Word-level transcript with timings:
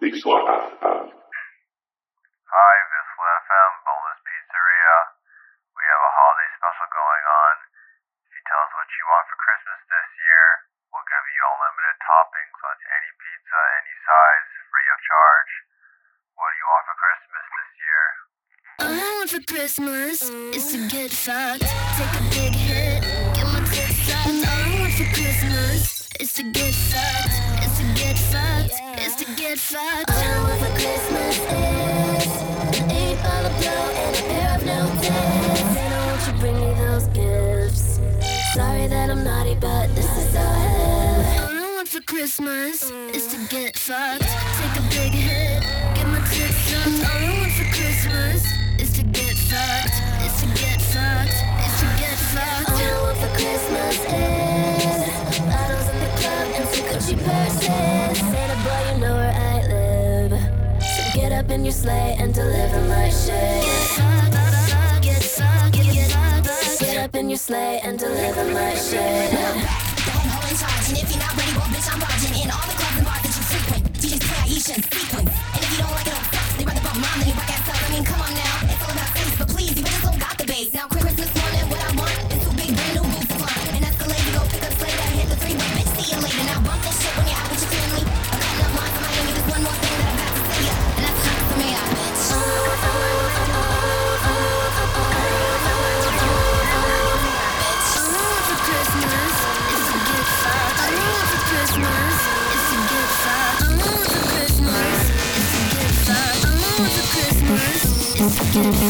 Victoire. 0.00 0.42
Hi, 2.44 2.74
Visla 2.90 3.28
FM, 3.46 3.72
Boneless 3.86 4.20
Pizzeria. 4.26 4.96
We 5.74 5.84
have 5.86 6.02
a 6.02 6.12
holiday 6.14 6.50
special 6.58 6.88
going 6.90 7.24
on. 7.24 7.54
If 8.26 8.32
you 8.34 8.42
tell 8.50 8.62
us 8.64 8.72
what 8.74 8.88
you 8.90 9.04
want 9.06 9.26
for 9.30 9.38
Christmas 9.38 9.80
this 9.86 10.08
year, 10.18 10.44
we'll 10.90 11.06
give 11.06 11.24
you 11.30 11.42
unlimited 11.46 11.96
toppings 12.02 12.58
on 12.58 12.76
any 12.90 13.10
pizza, 13.14 13.60
any 13.78 13.94
size, 14.02 14.48
free 14.70 14.88
of 14.90 14.98
charge. 15.02 15.52
What 16.34 16.50
do 16.50 16.56
you 16.58 16.66
want 16.66 16.84
for 16.90 16.96
Christmas 16.98 17.46
this 17.54 17.70
year? 17.78 18.02
All 18.82 18.98
I 18.98 19.08
want 19.14 19.30
for 19.30 19.42
Christmas 19.46 20.18
is 20.58 20.64
to 20.74 20.78
get 20.90 21.10
fucked, 21.14 21.62
take 21.62 22.14
a 22.18 22.22
big 22.34 22.54
hit, 22.54 22.98
get 23.38 23.46
my 23.46 23.62
tits 23.70 24.10
sucked. 24.10 24.26
All 24.26 24.42
I 24.42 24.74
want 24.74 24.94
for 24.98 25.06
Christmas 25.14 25.93
is 26.24 26.32
to 26.32 26.42
get 26.42 26.74
fucked, 26.74 27.36
is 27.66 27.76
to 27.76 27.84
get 28.02 28.16
fucked, 28.16 28.72
is 28.98 29.14
to 29.14 29.26
get 29.36 29.58
fucked. 29.58 30.10
All 30.10 30.16
I 30.16 30.40
want 30.40 30.58
for 30.62 30.72
Christmas 30.80 31.36
is 31.36 32.80
an 32.80 32.90
eight 32.90 33.18
ball 33.22 33.44
of 33.44 33.52
blow 33.60 33.84
and 34.00 34.16
a 34.16 34.22
pair 34.32 34.56
of 34.56 34.64
no 34.64 34.78
tits. 35.02 35.60
And 35.82 35.92
I 35.92 36.00
want 36.06 36.26
you 36.26 36.32
bring 36.40 36.58
me 36.62 36.70
those 36.80 37.06
gifts. 37.08 38.00
Sorry 38.54 38.86
that 38.86 39.10
I'm 39.10 39.22
naughty, 39.22 39.54
but 39.60 39.94
this 39.94 40.08
is 40.16 40.34
how 40.34 40.48
I 40.48 40.72
live. 40.80 41.40
All 41.40 41.58
I 41.62 41.74
want 41.76 41.88
for 41.88 42.00
Christmas 42.00 42.90
is 43.12 43.26
to 43.26 43.38
get 43.54 43.76
fucked, 43.76 44.24
take 44.24 44.76
a 44.80 44.84
big 44.96 45.12
hit, 45.12 45.60
get 45.94 46.06
my 46.08 46.20
tits 46.32 46.56
sucked. 46.72 47.04
All 47.04 47.20
I 47.20 47.36
want 47.36 47.52
for 47.52 47.68
Christmas 47.76 48.40
is 48.80 48.90
to 48.96 49.02
get 49.12 49.36
fucked, 49.36 49.96
is 50.24 50.40
to 50.40 50.46
get 50.56 50.80
fucked, 50.80 51.36
is 51.66 51.74
to 51.80 51.86
get 52.00 52.16
fucked. 52.32 52.70
All 52.70 52.80
I 52.80 53.02
want 53.02 53.18
for 53.18 53.30
Christmas 53.36 53.98
is 54.00 54.53
Gucci 57.04 57.16
purses. 57.22 58.18
Santa 58.18 58.56
boy, 58.64 58.94
you 58.94 59.00
know 59.00 59.14
where 59.14 59.34
I 59.36 59.66
live. 59.68 60.32
So 60.80 61.20
get 61.20 61.32
up 61.32 61.50
in 61.50 61.64
your 61.64 61.72
sleigh 61.72 62.16
and 62.18 62.32
deliver 62.32 62.80
my 62.88 63.10
shit. 63.10 63.64
Get 65.02 65.22
fucked, 65.22 65.74
get 65.74 66.80
get 66.80 66.96
up 67.04 67.14
in 67.14 67.28
your 67.28 67.36
sleigh 67.36 67.80
and 67.84 67.98
deliver 67.98 68.44
my 68.54 68.74
shit. 68.74 69.30
Ho 69.34 70.48
in 70.48 70.56
charge, 70.56 70.88
and 70.88 70.98
if 70.98 71.10
you're 71.10 71.20
not 71.20 71.36
ready, 71.36 71.52
well, 71.52 71.68
bitch, 71.68 71.92
I'm 71.92 72.00
barging 72.00 72.42
in 72.42 72.50
all 72.50 72.64
the 72.64 72.72
clubs 72.72 72.96
and 72.96 73.04
bars 73.04 73.23
Christmas 108.54 108.84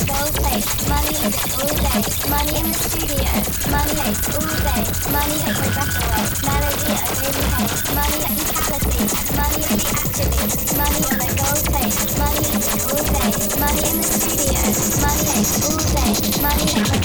it 0.00 0.08
all 0.10 0.32
day, 0.32 0.64
money 0.88 1.12
money 1.12 1.20
money 1.20 2.08
money 2.30 2.54
in 2.56 2.64
the 2.64 2.78
studio, 2.88 3.28
money 3.68 3.96
all 4.32 4.48
day, 4.64 4.80
money 5.12 5.38
at 5.44 5.54
the 5.60 5.68
old 5.76 6.08
base, 6.10 6.40
money 8.00 8.20
at 8.24 8.32
the 8.32 8.48
cabinet, 8.64 9.12
money 9.36 9.60
in 9.60 9.76
the 9.76 9.92
action, 9.92 10.40
money 10.80 11.04
in 11.04 11.16
the 11.20 11.28
gold 11.36 11.60
plate, 11.68 11.96
money 12.16 12.44
day 12.48 12.64
all 12.88 13.04
day, 13.04 13.28
money 13.60 13.84
in 13.84 14.00
the 14.00 14.08
old 15.68 15.84
day, 15.92 16.20
money 16.40 16.99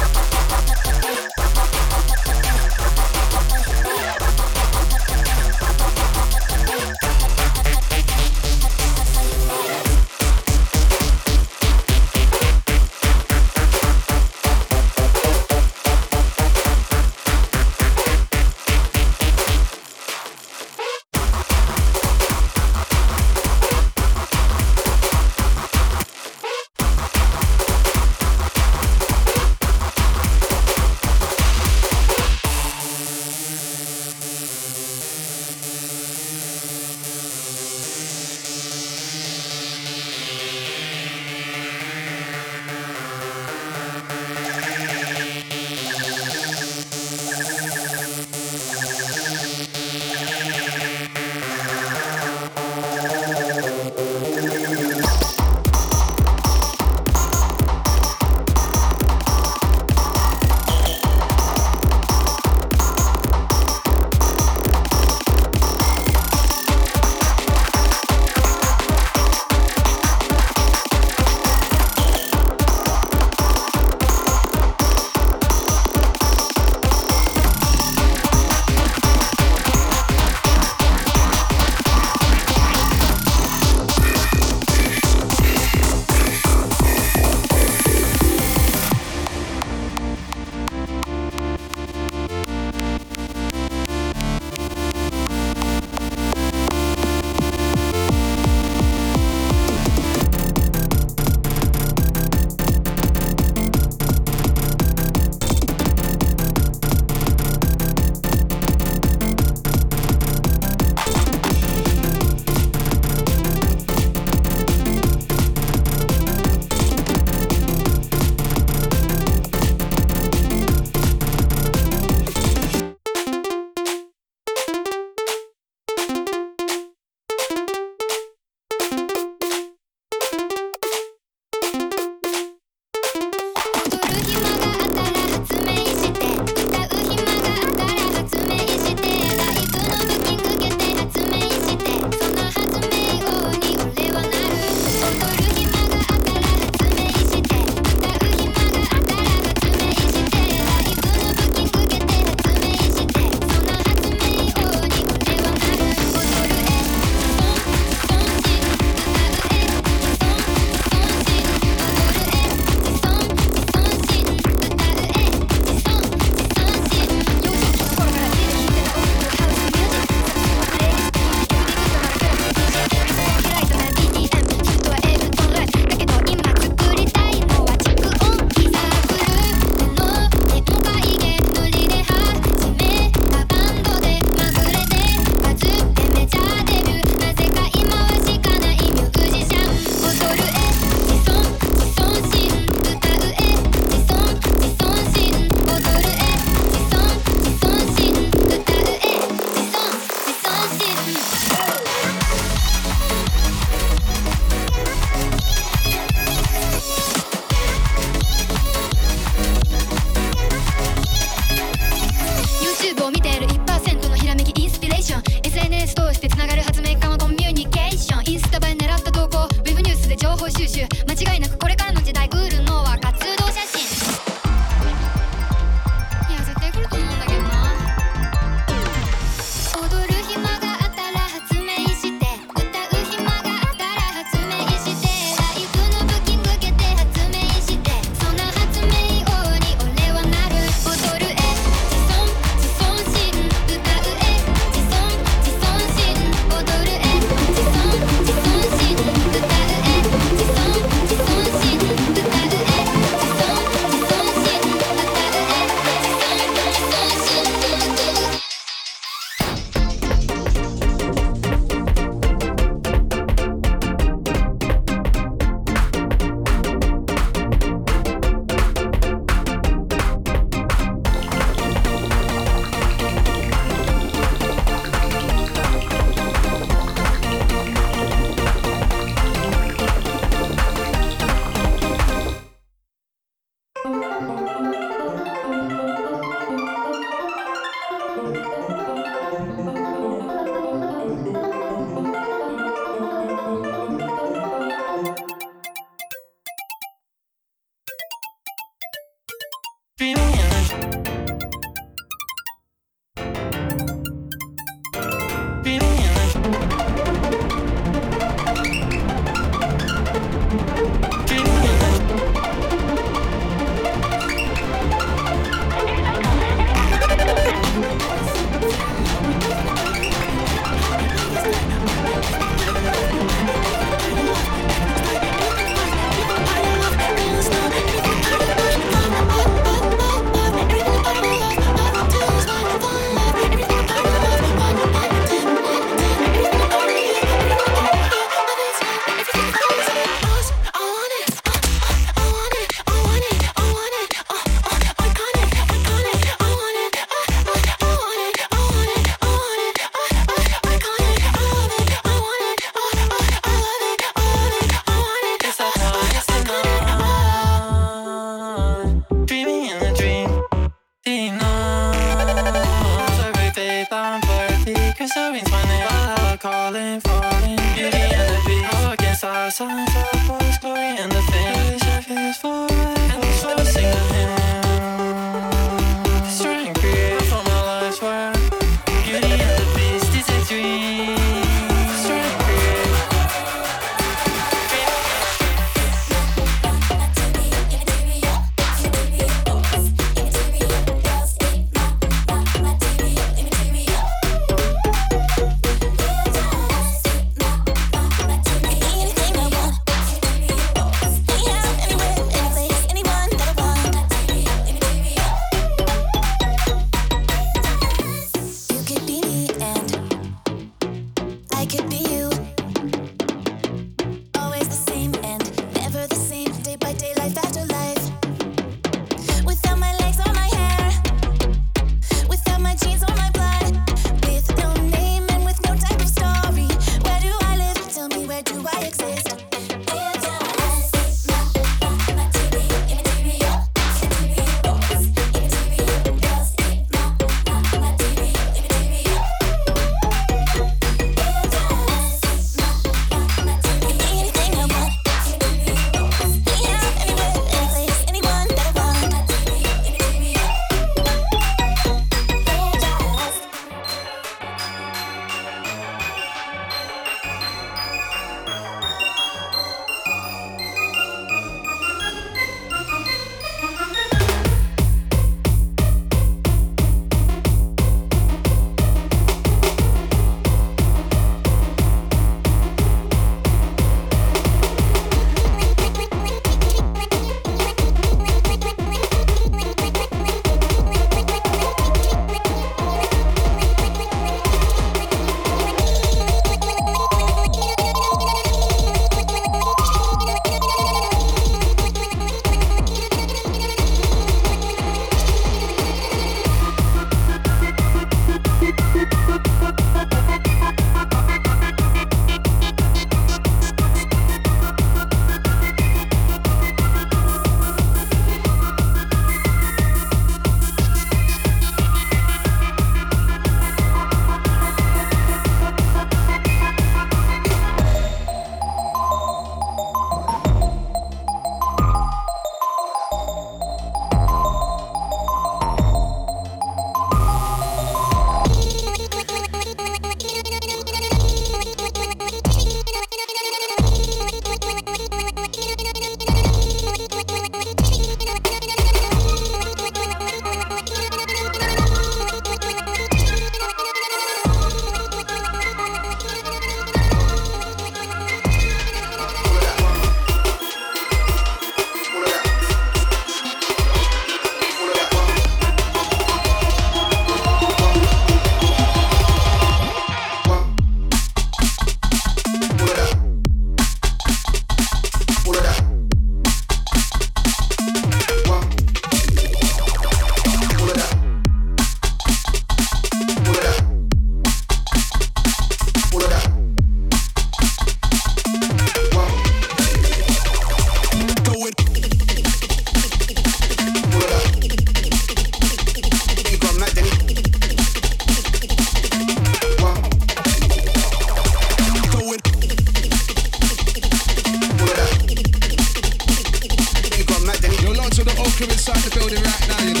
crew 598.61 598.71
inside 598.71 598.95
the 598.97 599.19
building 599.19 599.43
right 599.43 599.67
now, 599.67 599.87
you 599.87 599.93
know. 599.93 600.00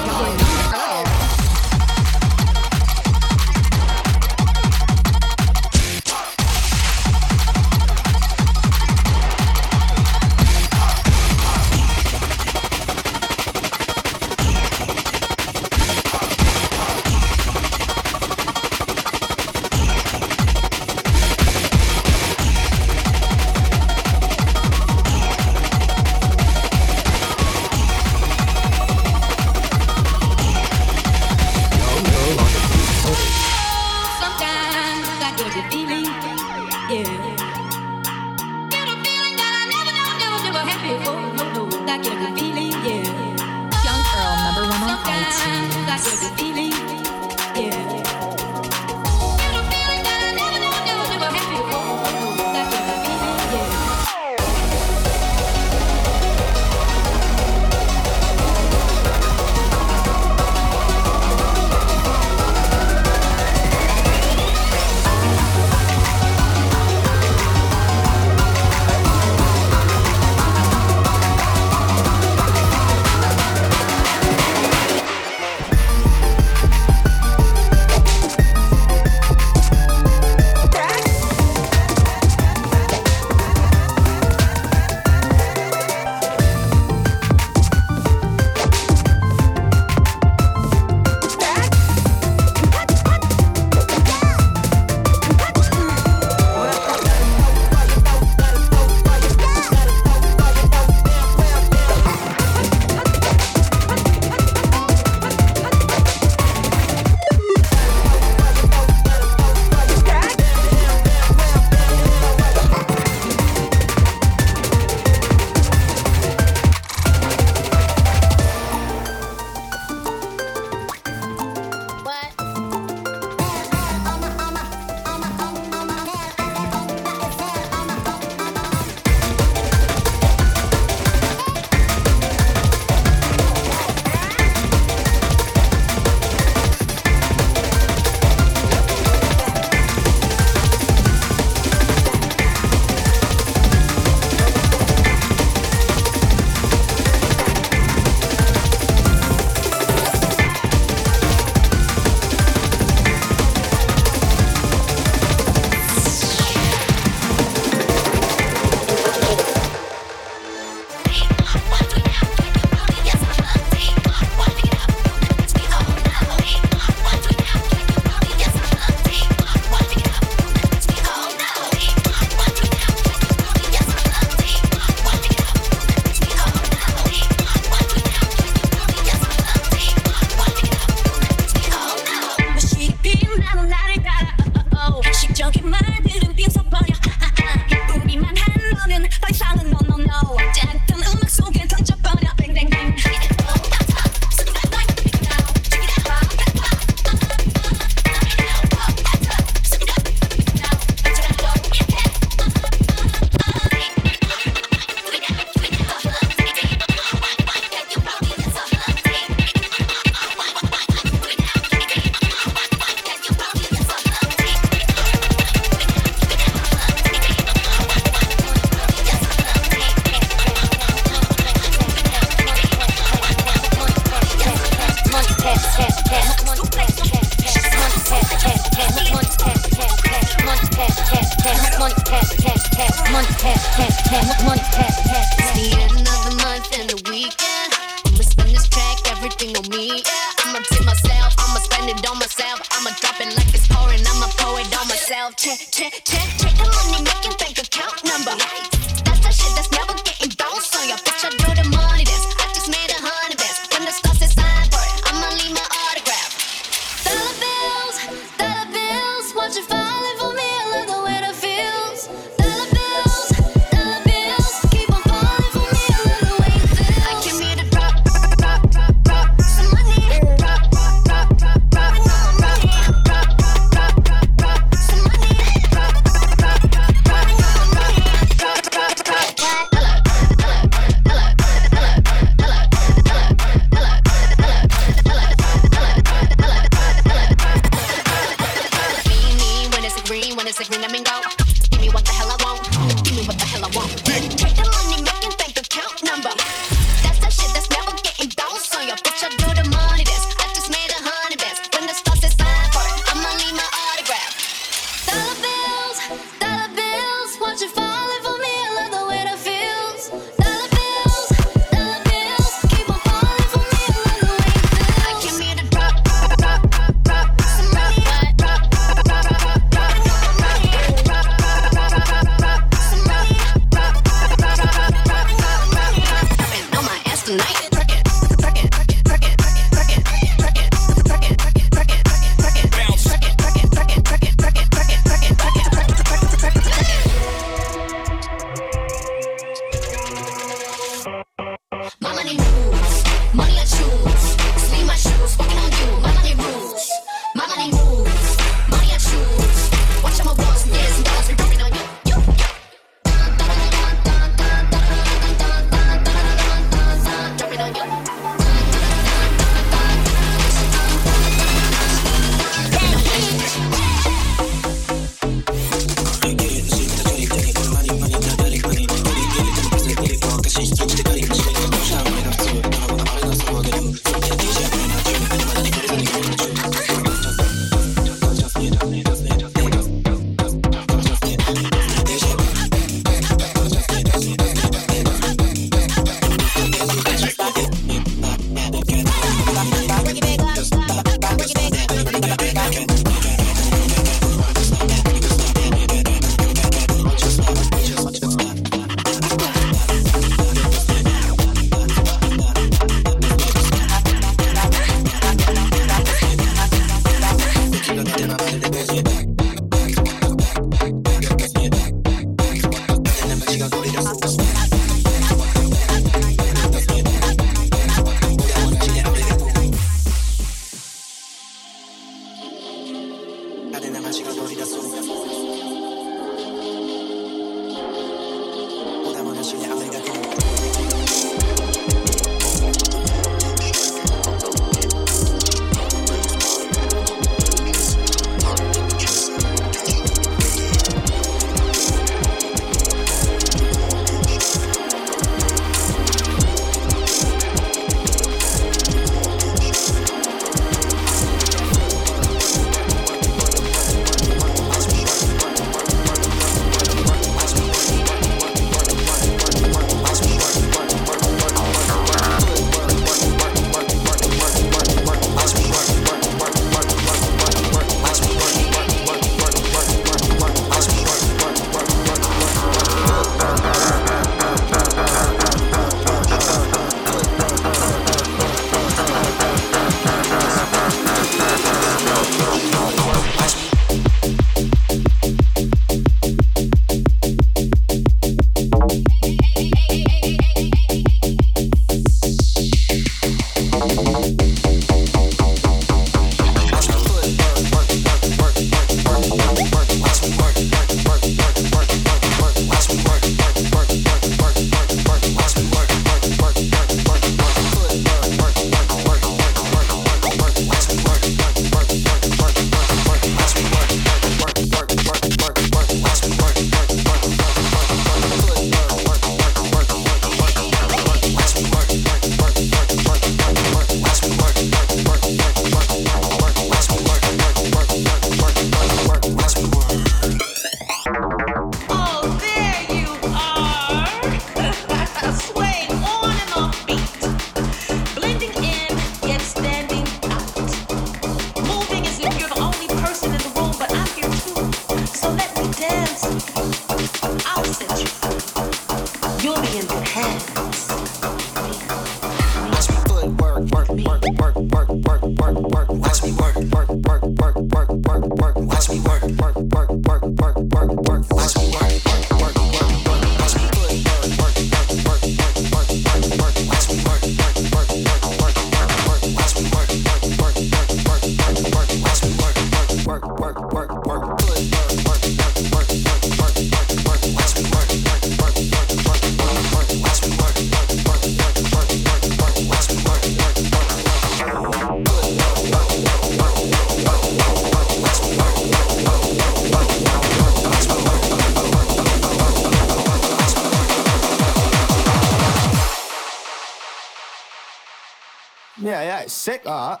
yeah, 599.14 599.22
it's 599.22 599.32
sick 599.32 599.62
that. 599.64 600.00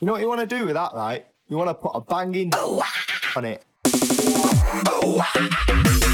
You 0.00 0.06
know 0.06 0.12
what 0.12 0.20
you 0.20 0.28
want 0.28 0.40
to 0.40 0.46
do 0.46 0.66
with 0.66 0.74
that, 0.74 0.92
right? 0.94 1.26
You 1.48 1.56
want 1.56 1.68
to 1.70 1.74
put 1.74 1.92
a 1.94 2.00
banging 2.00 2.50
oh, 2.54 2.82
on 3.36 3.44
it. 3.44 3.64
Oh, 4.86 6.06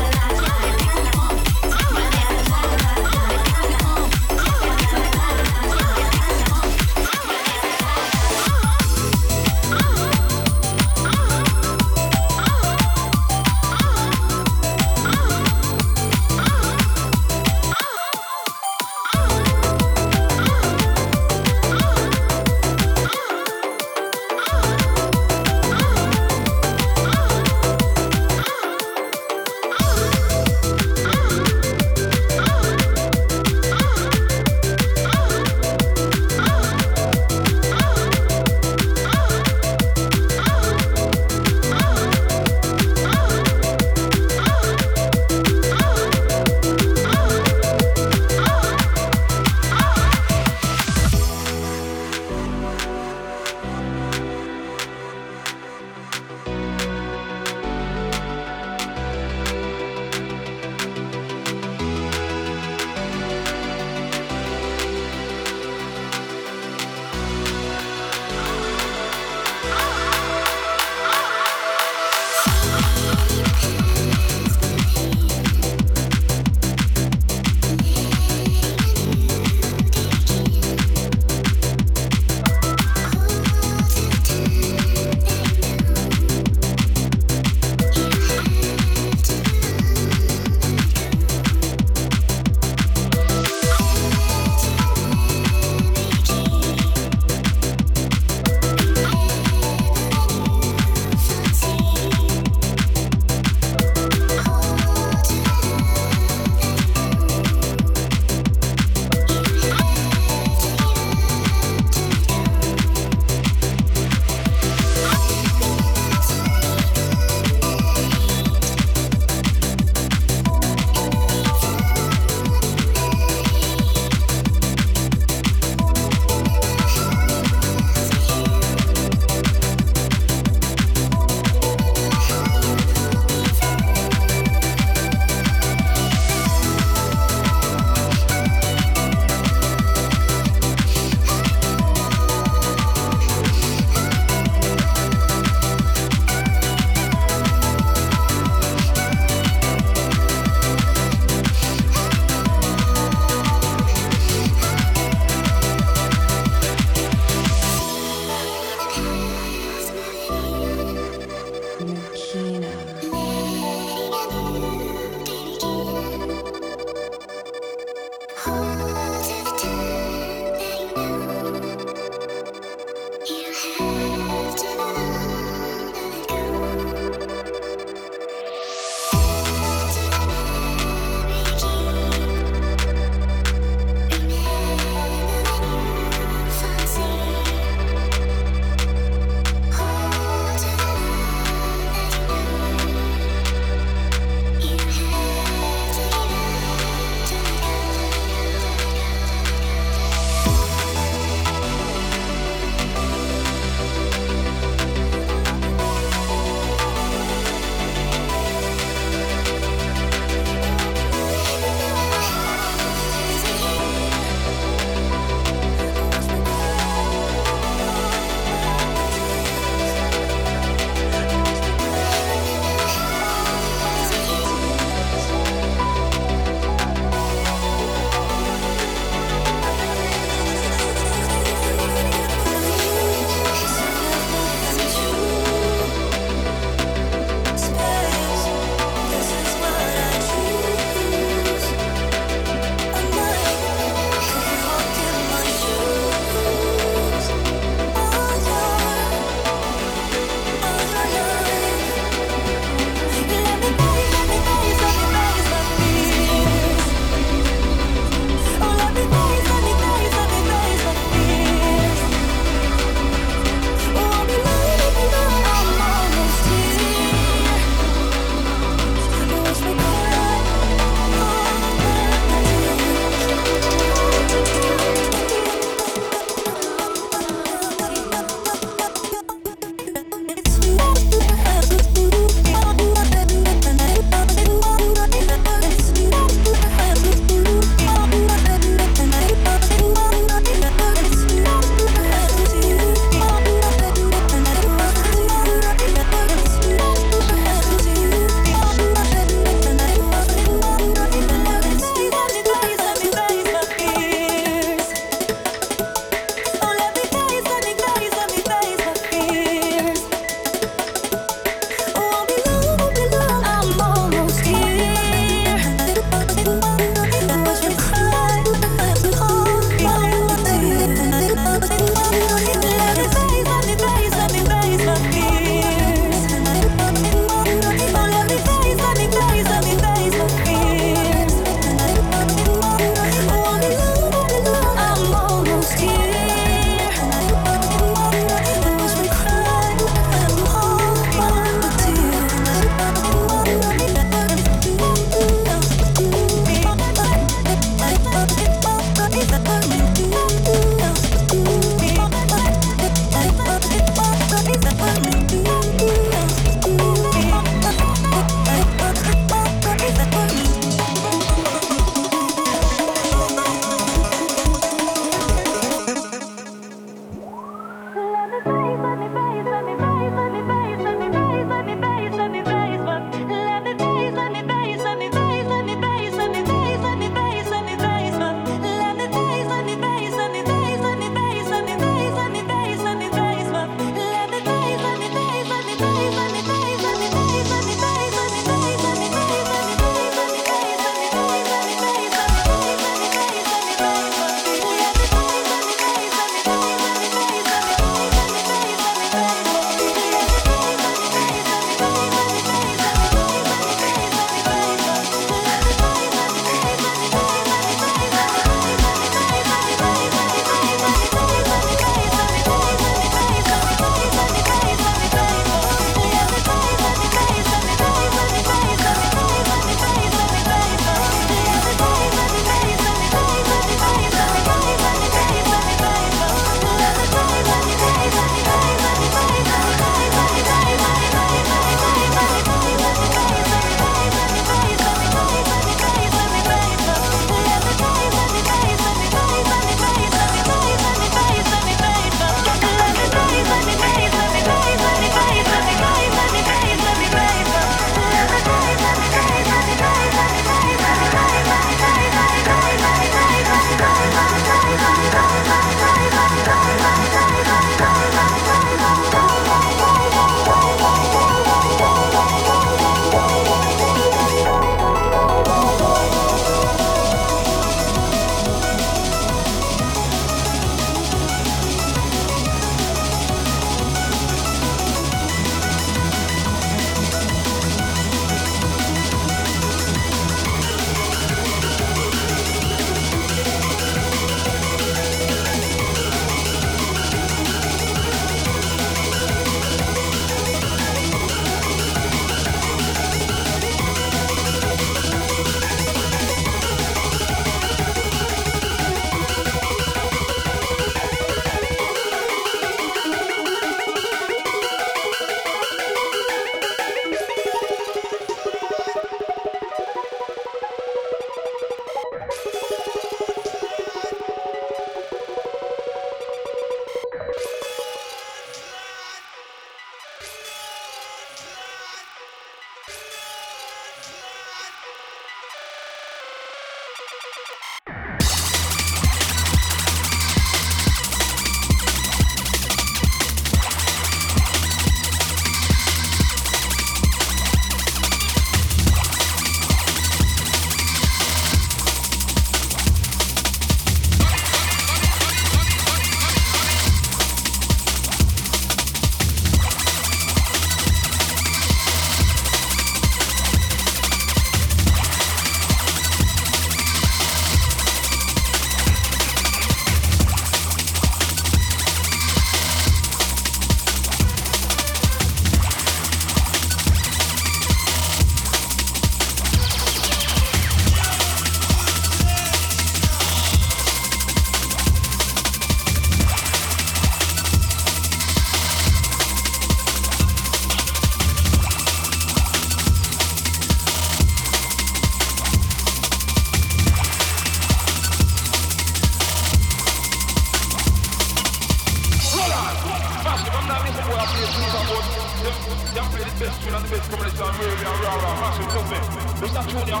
Mr. 598.62 599.62
Junior, 599.68 600.00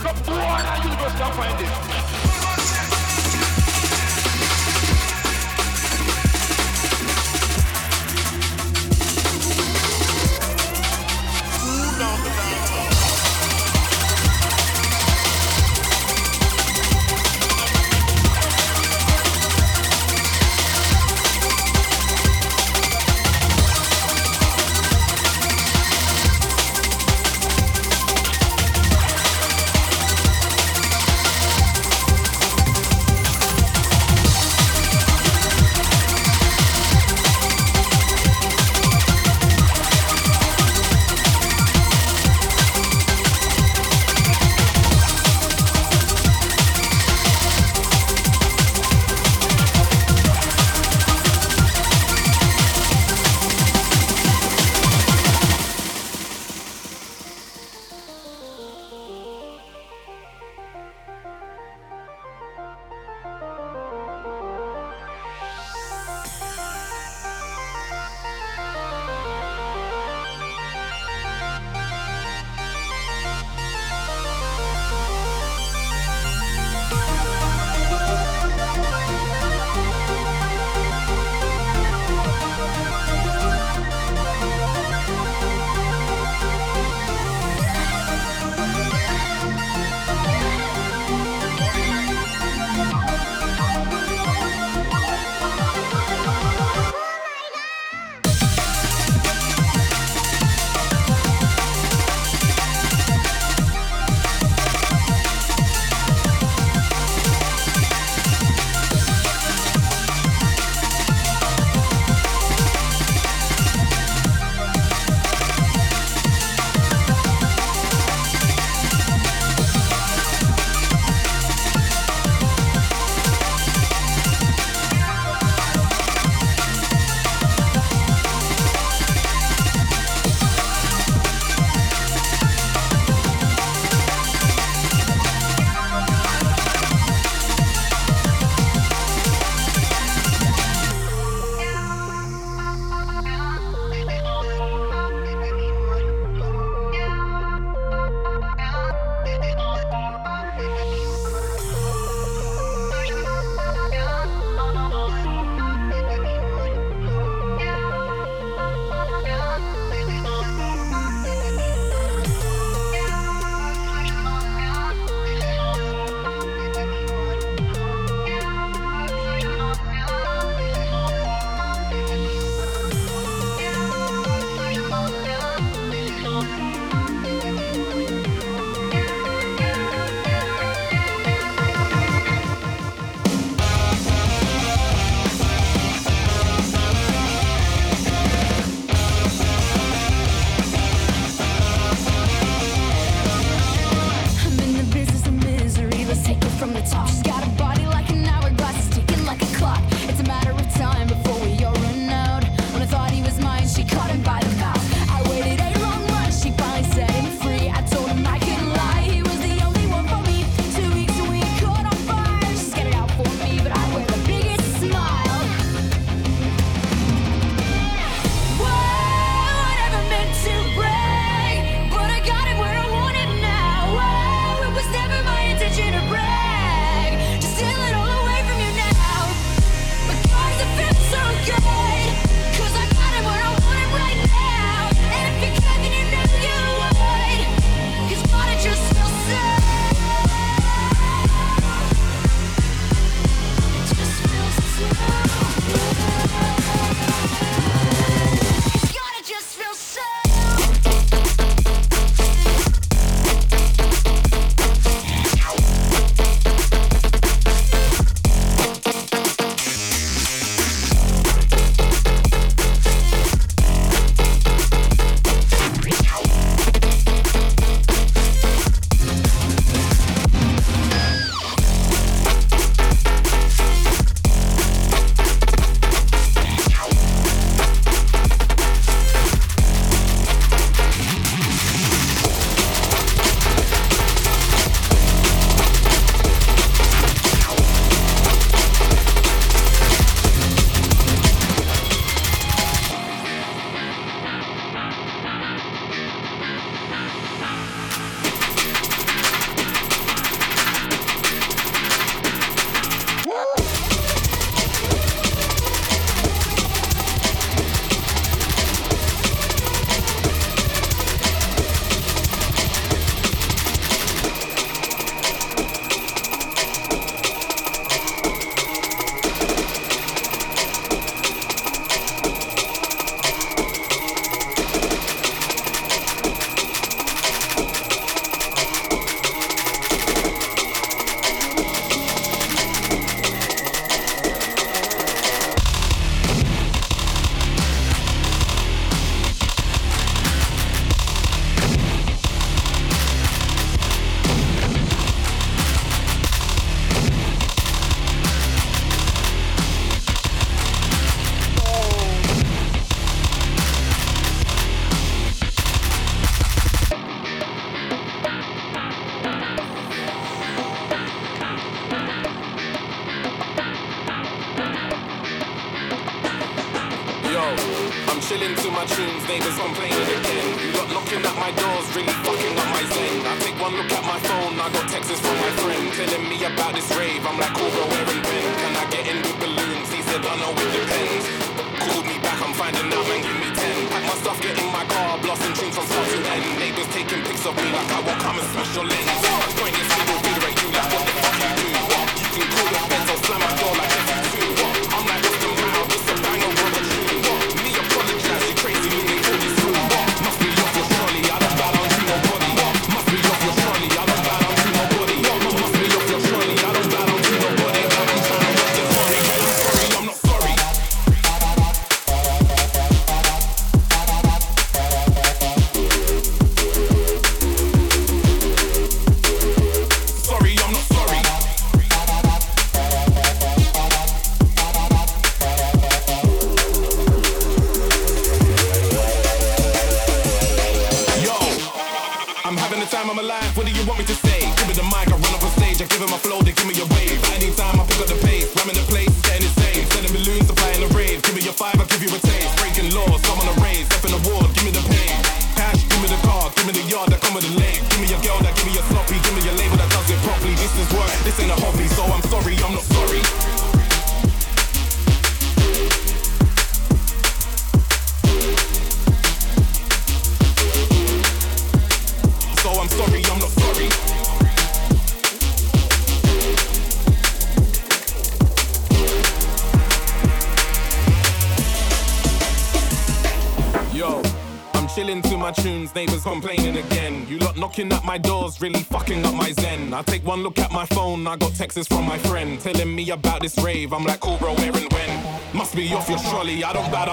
the 0.00 0.22
born 0.24 0.38
at 0.40 0.84
University 0.84 1.22
of 1.22 1.34
Finding. 1.36 2.99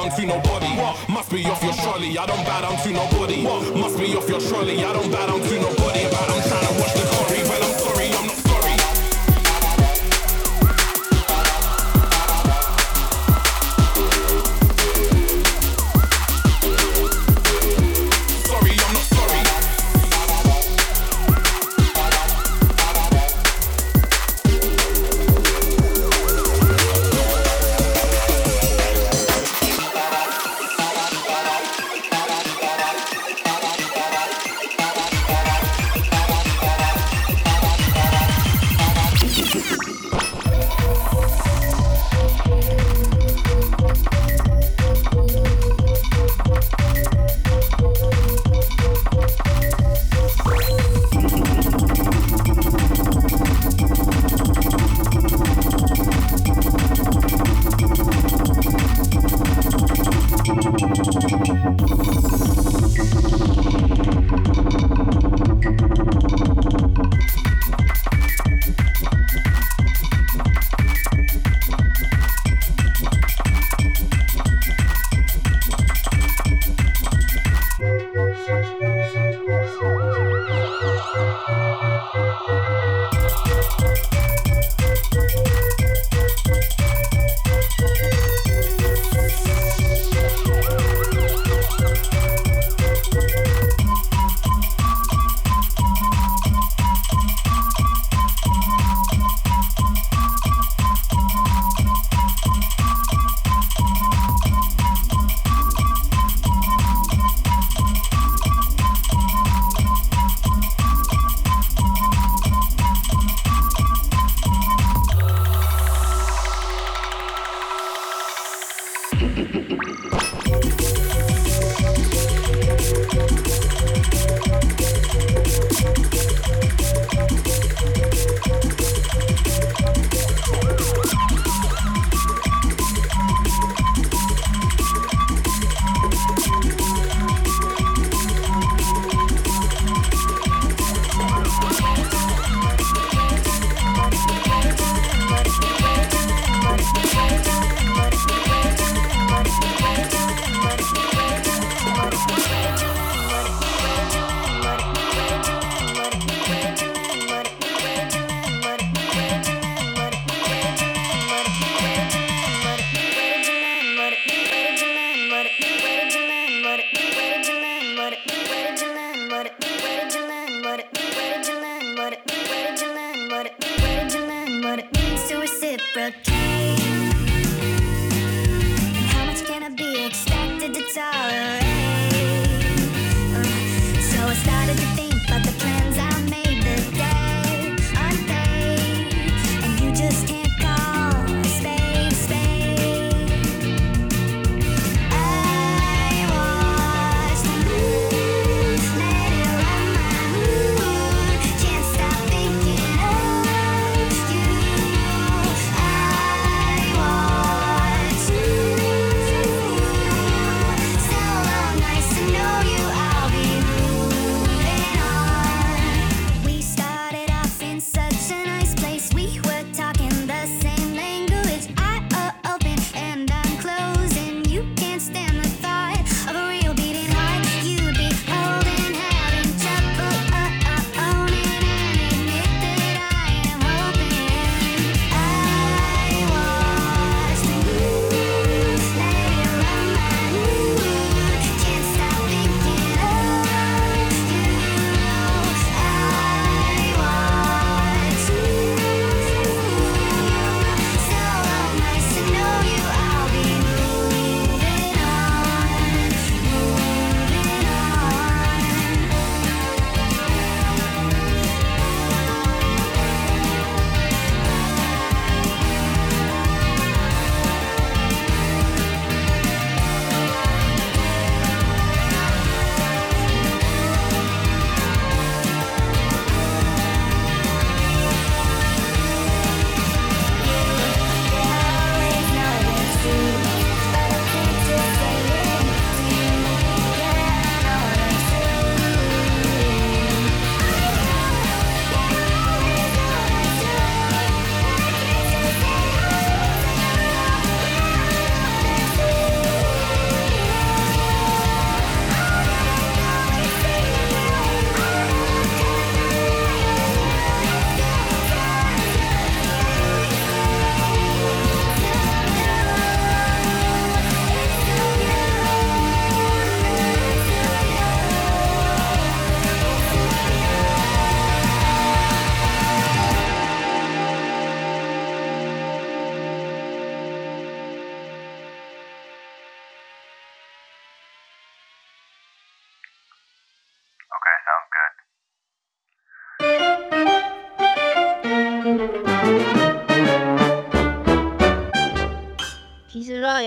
down 0.09 0.19
to 0.19 0.25
nobody. 0.25 0.67
What? 0.67 1.09
Must 1.09 1.31
be 1.31 1.45
off 1.45 1.63
your 1.63 1.73
trolley. 1.73 2.17
I 2.17 2.25
don't 2.25 2.45
bow 2.45 2.61
down 2.61 2.77
to 2.83 2.91
nobody. 2.91 3.43
What? 3.43 3.75
Must 3.75 3.97
be 3.97 4.15
off 4.15 4.29
your 4.29 4.39
trolley. 4.39 4.83
I 4.83 4.93
don't 4.93 5.11
bow 5.11 5.25
down 5.25 5.39
to 5.39 5.59
nobody. 5.59 6.03
But 6.09 6.29
I'm 6.29 6.47
trying 6.47 6.66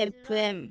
el. 0.02 0.69